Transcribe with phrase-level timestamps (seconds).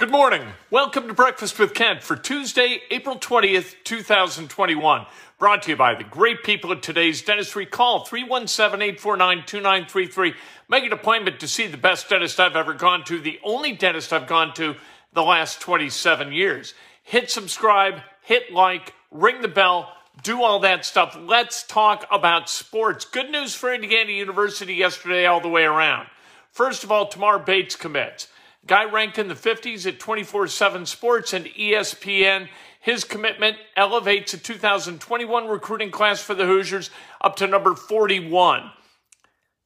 [0.00, 0.46] Good morning.
[0.70, 5.04] Welcome to Breakfast with Kent for Tuesday, April 20th, 2021.
[5.38, 7.66] Brought to you by the great people at today's dentistry.
[7.66, 10.32] Call 317 849 2933.
[10.70, 14.10] Make an appointment to see the best dentist I've ever gone to, the only dentist
[14.14, 14.76] I've gone to
[15.12, 16.72] the last 27 years.
[17.02, 21.14] Hit subscribe, hit like, ring the bell, do all that stuff.
[21.20, 23.04] Let's talk about sports.
[23.04, 26.06] Good news for Indiana University yesterday, all the way around.
[26.52, 28.28] First of all, Tamar Bates commits.
[28.66, 32.48] Guy ranked in the 50s at 24 7 Sports and ESPN.
[32.80, 36.90] His commitment elevates the 2021 recruiting class for the Hoosiers
[37.20, 38.70] up to number 41.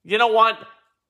[0.04, 0.58] You know what?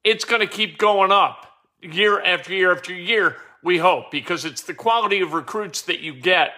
[0.02, 1.46] It's going to keep going up
[1.80, 6.14] year after year after year, we hope, because it's the quality of recruits that you
[6.14, 6.52] get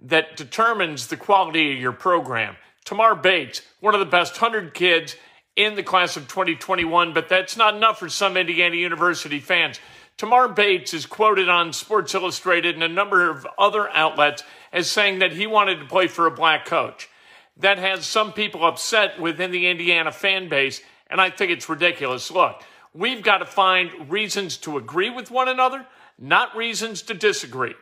[0.00, 2.56] that determines the quality of your program.
[2.84, 5.16] Tamar Bates, one of the best 100 kids
[5.56, 9.78] in the class of 2021, but that's not enough for some Indiana University fans.
[10.16, 14.42] Tamar Bates is quoted on Sports Illustrated and a number of other outlets
[14.72, 17.08] as saying that he wanted to play for a black coach.
[17.56, 22.30] That has some people upset within the Indiana fan base, and I think it's ridiculous.
[22.30, 22.62] Look,
[22.94, 25.86] we've got to find reasons to agree with one another,
[26.18, 27.74] not reasons to disagree.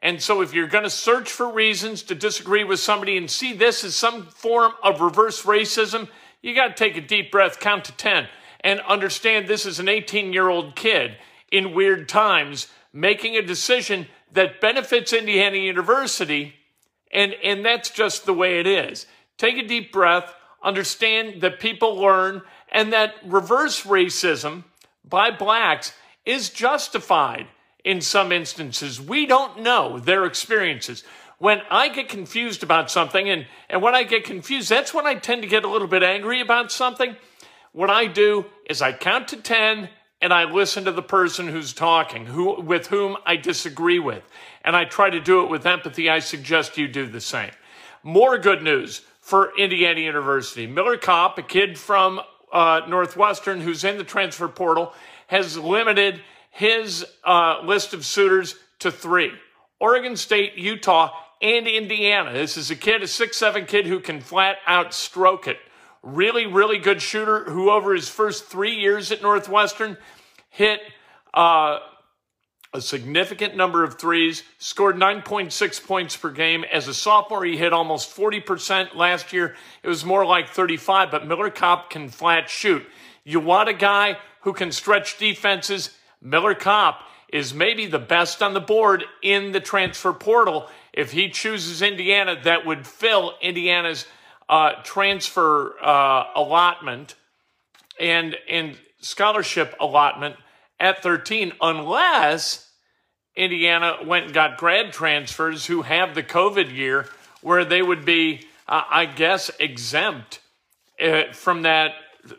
[0.00, 3.54] And so, if you're going to search for reasons to disagree with somebody and see
[3.54, 6.08] this as some form of reverse racism,
[6.42, 8.28] you got to take a deep breath, count to 10,
[8.60, 11.16] and understand this is an 18 year old kid
[11.50, 16.54] in weird times, making a decision that benefits Indiana University,
[17.12, 19.06] and, and that's just the way it is.
[19.38, 24.64] Take a deep breath, understand that people learn, and that reverse racism
[25.04, 25.92] by blacks
[26.24, 27.46] is justified
[27.84, 29.00] in some instances.
[29.00, 31.04] We don't know their experiences.
[31.38, 35.14] When I get confused about something, and, and when I get confused, that's when I
[35.14, 37.14] tend to get a little bit angry about something.
[37.72, 41.72] What I do is I count to 10 and I listen to the person who's
[41.72, 44.22] talking, who, with whom I disagree with,
[44.64, 46.08] and I try to do it with empathy.
[46.08, 47.50] I suggest you do the same.
[48.02, 50.66] More good news for Indiana University.
[50.66, 52.20] Miller Kopp, a kid from
[52.52, 54.92] uh, Northwestern who's in the transfer portal,
[55.26, 59.32] has limited his uh, list of suitors to three
[59.80, 61.12] Oregon State, Utah,
[61.42, 62.32] and Indiana.
[62.32, 65.58] This is a kid, a six-seven kid who can flat out stroke it
[66.06, 69.96] really, really good shooter who, over his first three years at Northwestern,
[70.48, 70.80] hit
[71.34, 71.80] uh,
[72.72, 76.64] a significant number of threes, scored 9.6 points per game.
[76.72, 78.94] As a sophomore, he hit almost 40%.
[78.94, 82.86] Last year, it was more like 35, but Miller Kopp can flat shoot.
[83.24, 85.90] You want a guy who can stretch defenses?
[86.22, 87.00] Miller Kopp
[87.32, 90.68] is maybe the best on the board in the transfer portal.
[90.92, 94.06] If he chooses Indiana, that would fill Indiana's
[94.48, 97.14] uh, transfer uh, allotment
[97.98, 100.36] and and scholarship allotment
[100.78, 102.70] at 13 unless
[103.34, 107.06] Indiana went and got grad transfers who have the COVID year
[107.42, 110.40] where they would be, uh, I guess, exempt
[111.00, 111.92] uh, from that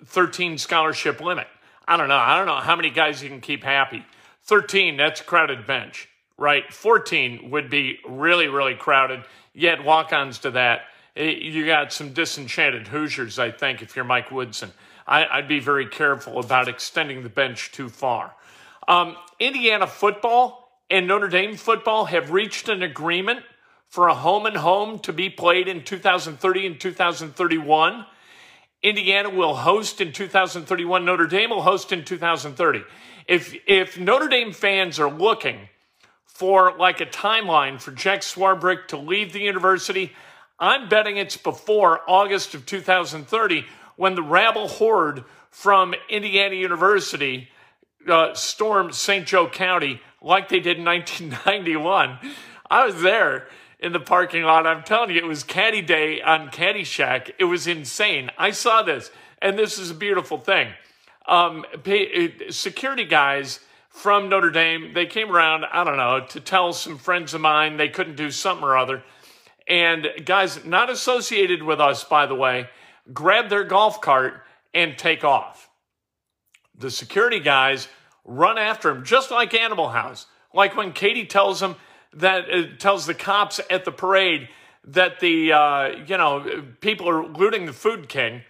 [0.05, 1.47] 13 scholarship limit.
[1.87, 2.17] I don't know.
[2.17, 4.03] I don't know how many guys you can keep happy.
[4.43, 6.71] 13, that's a crowded bench, right?
[6.73, 9.23] 14 would be really, really crowded.
[9.53, 10.81] Yet walk ons to that.
[11.17, 14.71] Eh, you got some disenchanted Hoosiers, I think, if you're Mike Woodson.
[15.07, 18.35] I, would be very careful about extending the bench too far.
[18.87, 23.39] Um, Indiana football and Notre Dame football have reached an agreement
[23.87, 28.05] for a home and home to be played in 2030 and 2031.
[28.83, 31.03] Indiana will host in 2031.
[31.03, 32.83] Notre Dame will host in 2030.
[33.27, 35.69] If if Notre Dame fans are looking
[36.25, 40.13] for like a timeline for Jack Swarbrick to leave the university,
[40.59, 47.49] I'm betting it's before August of 2030 when the rabble horde from Indiana University
[48.07, 49.27] uh, stormed St.
[49.27, 52.17] Joe County like they did in 1991.
[52.69, 53.47] I was there
[53.79, 54.65] in the parking lot.
[54.65, 57.31] I'm telling you, it was Caddy Day on Caddy Shack.
[57.37, 58.31] It was insane.
[58.37, 60.69] I saw this, and this is a beautiful thing.
[61.27, 63.59] Um, uh, security guys
[63.89, 67.77] from Notre Dame, they came around, I don't know, to tell some friends of mine
[67.77, 69.03] they couldn't do something or other
[69.67, 72.69] and guys not associated with us, by the way,
[73.13, 74.41] grab their golf cart
[74.73, 75.69] and take off.
[76.77, 77.87] The security guys
[78.23, 80.27] run after him, just like Animal House.
[80.53, 81.75] Like when Katie tells them
[82.13, 84.49] that uh, tells the cops at the parade
[84.85, 88.43] that the uh, you know people are looting the food king.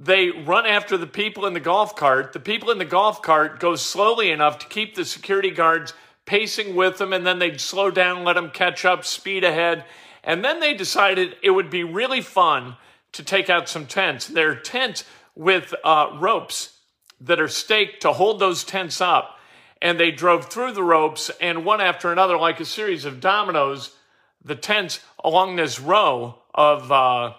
[0.00, 2.32] They run after the people in the golf cart.
[2.32, 5.92] The people in the golf cart go slowly enough to keep the security guards
[6.24, 9.84] pacing with them, and then they'd slow down, let them catch up, speed ahead,
[10.28, 12.76] and then they decided it would be really fun
[13.12, 14.28] to take out some tents.
[14.28, 15.04] They're tents
[15.34, 16.76] with uh, ropes
[17.22, 19.36] that are staked to hold those tents up.
[19.80, 23.94] and they drove through the ropes, and one after another, like a series of dominoes,
[24.44, 27.32] the tents along this row of uh,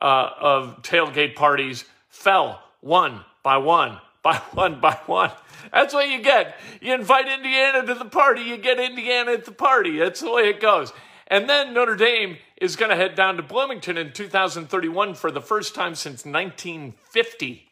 [0.00, 5.32] uh, of tailgate parties fell one by one by one by one.
[5.72, 6.56] That's what you get.
[6.80, 9.98] You invite Indiana to the party, you get Indiana at the party.
[9.98, 10.92] That's the way it goes.
[11.30, 15.40] And then Notre Dame is going to head down to Bloomington in 2031 for the
[15.40, 17.70] first time since 1950.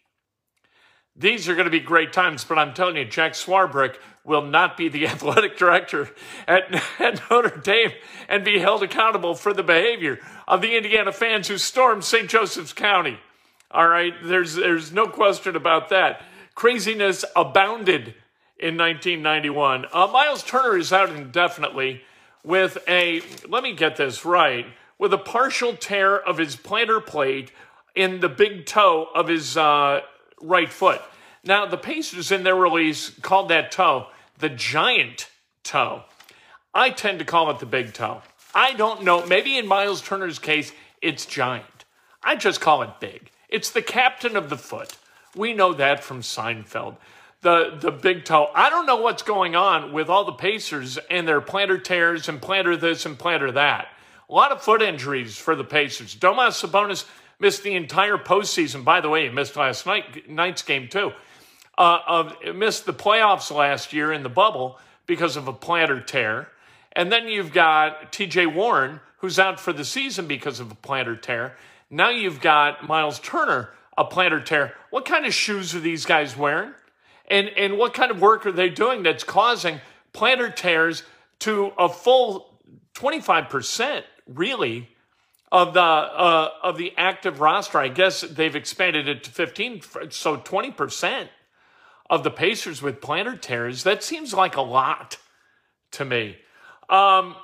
[1.16, 4.76] These are going to be great times, but I'm telling you, Jack Swarbrick will not
[4.76, 6.08] be the athletic director
[6.46, 7.90] at, at, Notre Dame
[8.28, 12.30] and be held accountable for the behavior of the Indiana fans who stormed St.
[12.30, 13.18] Joseph's County.
[13.72, 16.22] All right, there's there's no question about that.
[16.54, 18.14] Craziness abounded
[18.58, 19.86] in 1991.
[19.92, 22.02] Uh, Miles Turner is out indefinitely
[22.44, 24.66] with a let me get this right
[24.98, 27.52] with a partial tear of his plantar plate
[27.94, 30.00] in the big toe of his uh,
[30.40, 31.00] right foot.
[31.44, 34.08] Now, the Pacers in their release called that toe
[34.38, 35.28] the giant
[35.62, 36.04] toe.
[36.74, 38.22] I tend to call it the big toe.
[38.54, 39.26] I don't know.
[39.26, 41.84] Maybe in Miles Turner's case, it's giant.
[42.22, 43.30] I just call it big.
[43.48, 44.96] It's the captain of the foot.
[45.34, 46.96] We know that from Seinfeld.
[47.40, 48.48] The, the big toe.
[48.52, 52.40] I don't know what's going on with all the Pacers and their plantar tears and
[52.40, 53.88] plantar this and plantar that.
[54.28, 56.16] A lot of foot injuries for the Pacers.
[56.16, 57.04] Domas Sabonis
[57.38, 58.84] missed the entire postseason.
[58.84, 61.12] By the way, he missed last night night's game too.
[61.76, 66.48] Uh, missed the playoffs last year in the bubble because of a plantar tear.
[66.92, 68.46] And then you've got T.J.
[68.46, 71.56] Warren, who's out for the season because of a plantar tear.
[71.88, 74.74] Now you've got Miles Turner, a plantar tear.
[74.90, 76.74] What kind of shoes are these guys wearing?
[77.28, 79.80] And, and what kind of work are they doing that's causing
[80.12, 81.02] plantar tears
[81.40, 82.60] to a full
[82.94, 84.88] 25%, really,
[85.50, 87.78] of the uh, of the active roster.
[87.78, 89.80] I guess they've expanded it to 15,
[90.10, 91.28] so 20%
[92.10, 93.82] of the Pacers with plantar tears.
[93.84, 95.18] That seems like a lot
[95.92, 96.36] to me.
[96.88, 97.34] Um,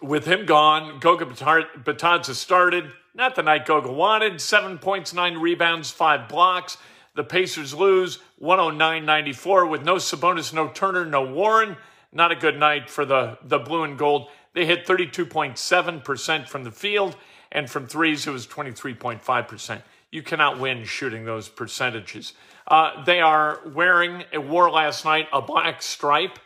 [0.00, 2.90] with him gone, Goga Bitadze started.
[3.14, 4.40] Not the night Goga wanted.
[4.40, 6.76] Seven points, nine rebounds, five blocks.
[7.14, 11.76] The Pacers lose 109 94 with no Sabonis, no Turner, no Warren.
[12.12, 14.28] Not a good night for the, the blue and gold.
[14.54, 17.16] They hit 32.7% from the field,
[17.50, 19.82] and from threes, it was 23.5%.
[20.10, 22.34] You cannot win shooting those percentages.
[22.66, 26.38] Uh, they are wearing, it wore last night, a black stripe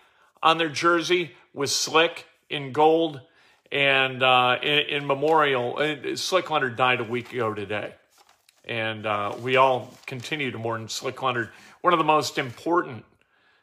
[0.43, 3.21] on their jersey with slick in gold
[3.73, 5.79] and uh, in, in, memorial.
[5.79, 7.95] Uh, slick Leonard died a week ago today.
[8.67, 11.51] And uh, we all continue to mourn Slick Leonard,
[11.83, 13.05] one of the most important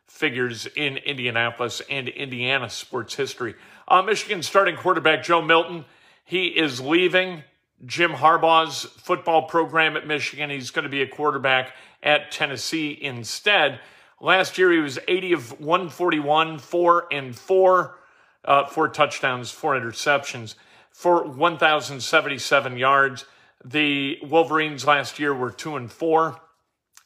[0.07, 3.55] figures in Indianapolis and Indiana sports history.
[3.87, 5.85] Uh, Michigan starting quarterback Joe Milton,
[6.23, 7.43] he is leaving
[7.85, 10.49] Jim Harbaugh's football program at Michigan.
[10.49, 13.79] He's going to be a quarterback at Tennessee instead.
[14.21, 17.97] Last year he was 80 of 141, 4 and 4,
[18.45, 20.55] uh, four touchdowns, four interceptions
[20.91, 23.25] for 1,077 yards.
[23.65, 26.39] The Wolverines last year were 2 and 4.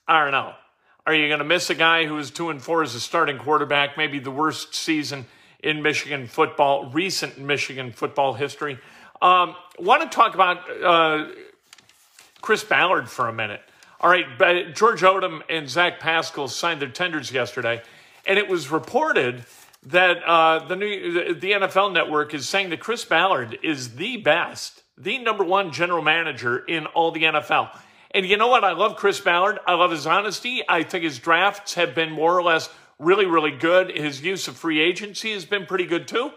[0.07, 0.53] I don't know.
[1.05, 3.37] Are you going to miss a guy who is 2 and 4 as a starting
[3.37, 5.25] quarterback, maybe the worst season
[5.63, 8.77] in Michigan football, recent Michigan football history.
[9.21, 11.29] Um, want to talk about uh,
[12.41, 13.61] Chris Ballard for a minute.
[13.99, 17.81] All right, but George Odum and Zach Pascal signed their tenders yesterday,
[18.27, 19.43] and it was reported
[19.87, 24.83] that uh, the new the NFL Network is saying that Chris Ballard is the best,
[24.97, 27.69] the number one general manager in all the NFL.
[28.11, 28.63] And you know what?
[28.63, 29.59] I love Chris Ballard.
[29.67, 30.63] I love his honesty.
[30.67, 33.91] I think his drafts have been more or less really, really good.
[33.95, 36.31] His use of free agency has been pretty good too.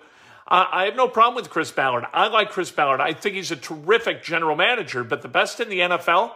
[0.47, 2.05] Uh, I have no problem with Chris Ballard.
[2.13, 3.01] I like Chris Ballard.
[3.01, 6.33] I think he's a terrific general manager, but the best in the NFL.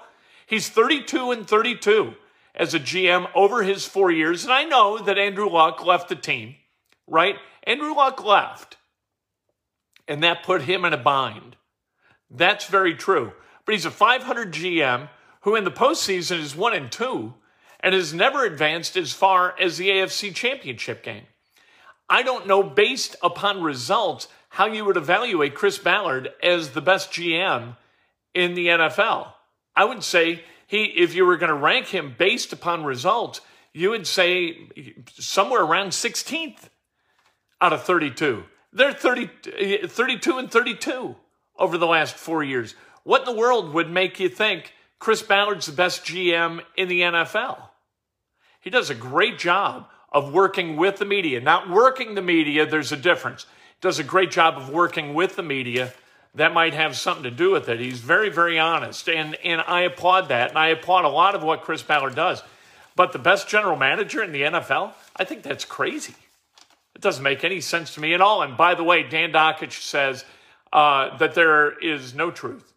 [0.46, 2.14] He's 32 and 32
[2.54, 4.44] as a GM over his four years.
[4.44, 6.54] And I know that Andrew Luck left the team,
[7.08, 7.36] right?
[7.64, 8.76] Andrew Luck left,
[10.06, 11.56] and that put him in a bind.
[12.36, 13.32] That's very true.
[13.64, 15.08] But he's a 500 GM
[15.42, 17.34] who in the postseason is one and two
[17.80, 21.24] and has never advanced as far as the AFC Championship game.
[22.08, 27.10] I don't know, based upon results, how you would evaluate Chris Ballard as the best
[27.10, 27.76] GM
[28.34, 29.32] in the NFL.
[29.76, 33.40] I would say he, if you were going to rank him based upon results,
[33.72, 34.68] you would say
[35.14, 36.68] somewhere around 16th
[37.60, 38.44] out of 32.
[38.72, 41.16] They're 30, 32 and 32
[41.58, 42.74] over the last four years.
[43.04, 47.02] What in the world would make you think Chris Ballard's the best GM in the
[47.02, 47.58] NFL?
[48.60, 51.40] He does a great job of working with the media.
[51.40, 53.46] Not working the media, there's a difference.
[53.80, 55.92] Does a great job of working with the media.
[56.36, 57.78] That might have something to do with it.
[57.78, 59.08] He's very, very honest.
[59.08, 60.50] And, and I applaud that.
[60.50, 62.42] And I applaud a lot of what Chris Ballard does.
[62.96, 66.14] but the best general manager in the NFL, I think that's crazy.
[66.94, 68.42] It doesn't make any sense to me at all.
[68.42, 70.24] And by the way, Dan Dakich says
[70.74, 72.72] uh, that there is no truth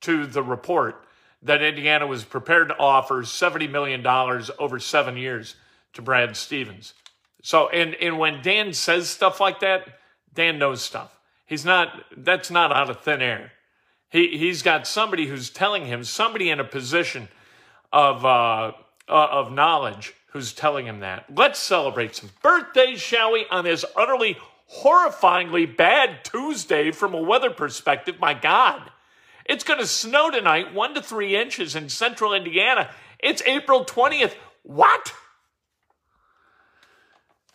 [0.00, 1.04] to the report
[1.42, 4.04] that Indiana was prepared to offer $70 million
[4.58, 5.54] over seven years
[5.92, 6.94] to Brad Stevens.
[7.42, 9.98] So, and, and when Dan says stuff like that,
[10.32, 11.20] Dan knows stuff.
[11.44, 13.52] He's not, that's not out of thin air.
[14.08, 17.28] He, he's got somebody who's telling him, somebody in a position
[17.92, 18.72] of, uh,
[19.06, 21.26] uh, of knowledge who's telling him that.
[21.34, 24.38] Let's celebrate some birthdays, shall we, on this utterly
[24.82, 28.18] horrifyingly bad Tuesday from a weather perspective.
[28.20, 28.90] My God.
[29.44, 32.90] It's going to snow tonight, one to three inches in central Indiana.
[33.18, 34.34] It's April 20th.
[34.62, 35.12] What?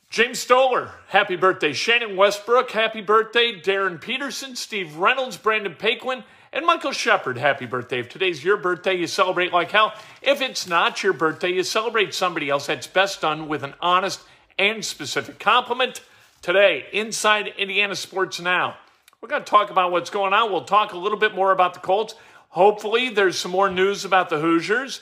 [0.10, 1.74] James Stoller, happy birthday.
[1.74, 3.60] Shannon Westbrook, happy birthday.
[3.60, 8.00] Darren Peterson, Steve Reynolds, Brandon Paquin, and Michael Shepard, happy birthday.
[8.00, 9.94] If today's your birthday, you celebrate like hell.
[10.24, 12.66] If it's not your birthday, you celebrate somebody else.
[12.68, 14.22] That's best done with an honest
[14.58, 16.02] and specific compliment.
[16.42, 18.78] Today, Inside Indiana Sports Now.
[19.20, 20.50] We're going to talk about what's going on.
[20.50, 22.16] We'll talk a little bit more about the Colts.
[22.48, 25.02] Hopefully, there's some more news about the Hoosiers.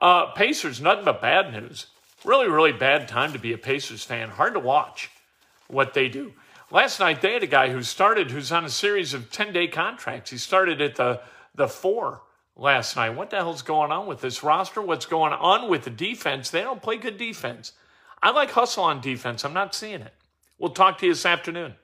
[0.00, 1.86] Uh, Pacers, nothing but bad news.
[2.24, 4.28] Really, really bad time to be a Pacers fan.
[4.28, 5.10] Hard to watch
[5.66, 6.34] what they do.
[6.70, 9.66] Last night, they had a guy who started who's on a series of 10 day
[9.66, 10.30] contracts.
[10.30, 11.20] He started at the,
[11.52, 12.22] the four
[12.56, 13.10] last night.
[13.10, 14.80] What the hell's going on with this roster?
[14.80, 16.48] What's going on with the defense?
[16.48, 17.72] They don't play good defense.
[18.22, 19.44] I like hustle on defense.
[19.44, 20.14] I'm not seeing it.
[20.58, 21.74] We'll talk to you this afternoon.